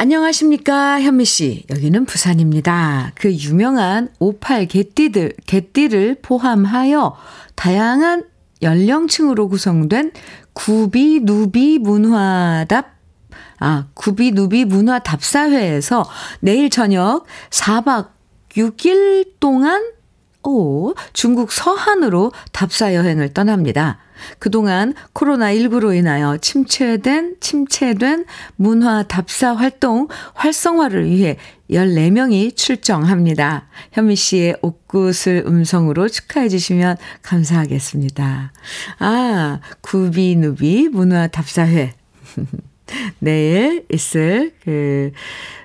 [0.00, 1.64] 안녕하십니까, 현미 씨.
[1.70, 3.10] 여기는 부산입니다.
[3.16, 7.16] 그 유명한 오팔 개띠들, 개띠를 포함하여
[7.56, 8.22] 다양한
[8.62, 10.12] 연령층으로 구성된
[10.52, 12.94] 구비, 누비 문화답,
[13.58, 18.10] 아, 구비, 누비 문화 답사회에서 내일 저녁 4박
[18.50, 19.82] 6일 동안
[20.44, 23.98] 오, 중국 서한으로 답사 여행을 떠납니다.
[24.38, 28.24] 그동안 코로나19로 인하여 침체된, 침체된
[28.56, 31.36] 문화 답사 활동 활성화를 위해
[31.70, 33.68] 14명이 출정합니다.
[33.92, 38.52] 현미 씨의 옷굿을 음성으로 축하해 주시면 감사하겠습니다.
[38.98, 41.92] 아, 구비누비 문화 답사회.
[43.18, 45.12] 내일 있을 그,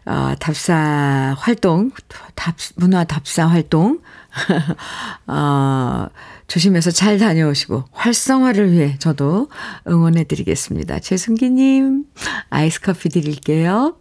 [0.06, 1.92] 어, 답사 활동,
[2.36, 4.00] 답, 문화 답사 활동,
[5.28, 6.08] 어,
[6.48, 9.50] 조심해서 잘 다녀오시고 활성화를 위해 저도
[9.88, 11.00] 응원해 드리겠습니다.
[11.00, 12.06] 최승기님,
[12.50, 13.98] 아이스 커피 드릴게요.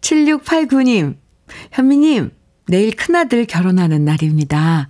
[0.00, 1.16] 7689님,
[1.72, 2.30] 현미님,
[2.68, 4.88] 내일 큰아들 결혼하는 날입니다.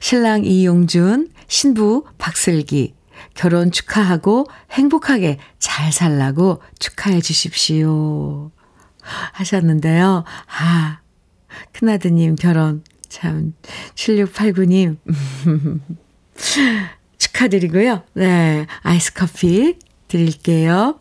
[0.00, 2.94] 신랑 이용준, 신부 박슬기,
[3.34, 8.50] 결혼 축하하고 행복하게 잘 살라고 축하해 주십시오.
[9.32, 10.24] 하셨는데요.
[10.58, 11.00] 아,
[11.72, 13.54] 큰아드님 결혼 참
[13.94, 14.96] 7689님
[17.18, 18.02] 축하드리고요.
[18.14, 19.76] 네, 아이스 커피
[20.08, 20.98] 드릴게요.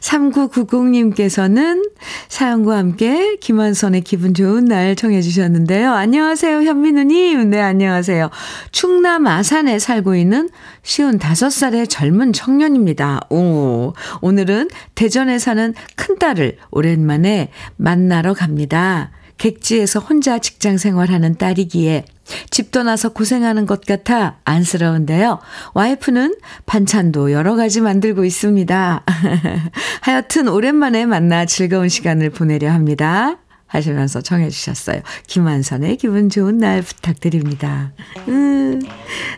[0.00, 1.90] 3990님께서는
[2.28, 5.92] 사연과 함께 김원선의 기분 좋은 날 청해 주셨는데요.
[5.92, 7.50] 안녕하세요, 현민우님.
[7.50, 8.30] 네, 안녕하세요.
[8.72, 10.50] 충남 아산에 살고 있는
[10.82, 13.22] 55살의 젊은 청년입니다.
[13.30, 19.10] 오, 오늘은 대전에 사는 큰딸을 오랜만에 만나러 갑니다.
[19.38, 22.04] 객지에서 혼자 직장 생활하는 딸이기에
[22.50, 25.40] 집 떠나서 고생하는 것 같아 안쓰러운데요.
[25.74, 29.04] 와이프는 반찬도 여러 가지 만들고 있습니다.
[30.02, 33.38] 하여튼 오랜만에 만나 즐거운 시간을 보내려 합니다.
[33.66, 35.00] 하시면서 청해 주셨어요.
[35.26, 37.92] 김한선의 기분 좋은 날 부탁드립니다.
[38.28, 38.80] 음,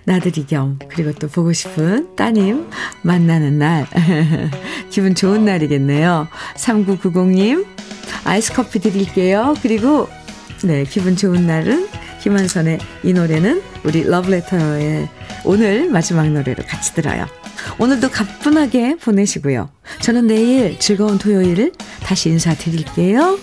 [0.05, 2.69] 나들이 겸 그리고 또 보고 싶은 따님
[3.03, 3.87] 만나는 날
[4.91, 6.29] 기분 좋은 날이겠네요.
[6.57, 7.67] 3990님
[8.25, 9.55] 아이스 커피 드릴게요.
[9.63, 10.09] 그리고
[10.63, 11.89] 네 기분 좋은 날은
[12.27, 15.09] 김한선의 이 노래는 우리 러브레터의
[15.45, 17.25] 오늘 마지막 노래로 같이 들어요.
[17.79, 19.71] 오늘도 가뿐하게 보내시고요.
[20.01, 21.71] 저는 내일 즐거운 토요일을
[22.03, 23.39] 다시 인사드릴게요.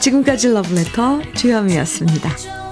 [0.00, 2.63] 지금까지 러브레터 주현미였습니다.